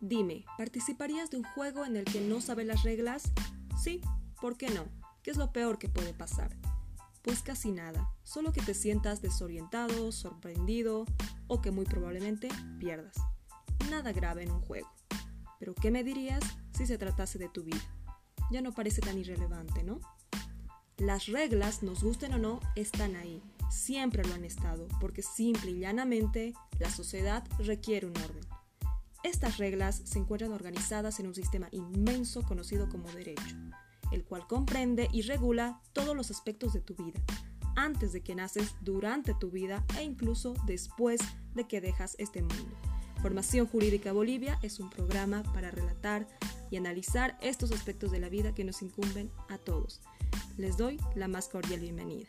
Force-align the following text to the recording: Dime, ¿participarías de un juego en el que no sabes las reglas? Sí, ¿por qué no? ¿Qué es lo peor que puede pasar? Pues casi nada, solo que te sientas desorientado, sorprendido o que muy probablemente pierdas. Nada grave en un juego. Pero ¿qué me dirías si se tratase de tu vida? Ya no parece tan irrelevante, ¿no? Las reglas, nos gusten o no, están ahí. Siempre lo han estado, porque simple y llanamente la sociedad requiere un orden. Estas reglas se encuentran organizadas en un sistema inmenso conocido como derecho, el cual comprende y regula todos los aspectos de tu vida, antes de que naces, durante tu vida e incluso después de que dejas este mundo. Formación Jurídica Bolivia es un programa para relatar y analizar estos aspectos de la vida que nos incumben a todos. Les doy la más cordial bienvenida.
Dime, 0.00 0.46
¿participarías 0.56 1.30
de 1.30 1.36
un 1.36 1.44
juego 1.44 1.84
en 1.84 1.94
el 1.94 2.06
que 2.06 2.22
no 2.22 2.40
sabes 2.40 2.66
las 2.66 2.84
reglas? 2.84 3.32
Sí, 3.82 4.00
¿por 4.40 4.56
qué 4.56 4.70
no? 4.70 4.86
¿Qué 5.22 5.30
es 5.30 5.36
lo 5.36 5.52
peor 5.52 5.78
que 5.78 5.90
puede 5.90 6.14
pasar? 6.14 6.56
Pues 7.20 7.42
casi 7.42 7.70
nada, 7.70 8.10
solo 8.22 8.50
que 8.50 8.62
te 8.62 8.72
sientas 8.72 9.20
desorientado, 9.20 10.10
sorprendido 10.10 11.04
o 11.48 11.60
que 11.60 11.70
muy 11.70 11.84
probablemente 11.84 12.48
pierdas. 12.78 13.14
Nada 13.90 14.12
grave 14.12 14.42
en 14.42 14.52
un 14.52 14.62
juego. 14.62 14.90
Pero 15.58 15.74
¿qué 15.74 15.90
me 15.90 16.02
dirías 16.02 16.42
si 16.72 16.86
se 16.86 16.96
tratase 16.96 17.38
de 17.38 17.50
tu 17.50 17.62
vida? 17.62 17.82
Ya 18.50 18.62
no 18.62 18.72
parece 18.72 19.02
tan 19.02 19.18
irrelevante, 19.18 19.84
¿no? 19.84 20.00
Las 20.96 21.26
reglas, 21.26 21.82
nos 21.82 22.02
gusten 22.02 22.32
o 22.32 22.38
no, 22.38 22.60
están 22.74 23.16
ahí. 23.16 23.42
Siempre 23.70 24.24
lo 24.24 24.32
han 24.32 24.46
estado, 24.46 24.88
porque 24.98 25.22
simple 25.22 25.72
y 25.72 25.80
llanamente 25.80 26.54
la 26.78 26.90
sociedad 26.90 27.46
requiere 27.58 28.06
un 28.06 28.16
orden. 28.16 28.49
Estas 29.22 29.58
reglas 29.58 30.00
se 30.04 30.18
encuentran 30.18 30.52
organizadas 30.52 31.20
en 31.20 31.26
un 31.26 31.34
sistema 31.34 31.68
inmenso 31.72 32.42
conocido 32.42 32.88
como 32.88 33.10
derecho, 33.12 33.56
el 34.12 34.24
cual 34.24 34.46
comprende 34.46 35.08
y 35.12 35.22
regula 35.22 35.80
todos 35.92 36.16
los 36.16 36.30
aspectos 36.30 36.72
de 36.72 36.80
tu 36.80 36.94
vida, 36.94 37.20
antes 37.76 38.12
de 38.12 38.22
que 38.22 38.34
naces, 38.34 38.74
durante 38.80 39.34
tu 39.34 39.50
vida 39.50 39.84
e 39.98 40.04
incluso 40.04 40.54
después 40.64 41.20
de 41.54 41.68
que 41.68 41.82
dejas 41.82 42.16
este 42.18 42.40
mundo. 42.40 42.76
Formación 43.20 43.66
Jurídica 43.66 44.12
Bolivia 44.12 44.58
es 44.62 44.80
un 44.80 44.88
programa 44.88 45.42
para 45.52 45.70
relatar 45.70 46.26
y 46.70 46.78
analizar 46.78 47.36
estos 47.42 47.72
aspectos 47.72 48.10
de 48.10 48.20
la 48.20 48.30
vida 48.30 48.54
que 48.54 48.64
nos 48.64 48.80
incumben 48.80 49.30
a 49.50 49.58
todos. 49.58 50.00
Les 50.56 50.78
doy 50.78 50.98
la 51.14 51.28
más 51.28 51.48
cordial 51.48 51.80
bienvenida. 51.80 52.26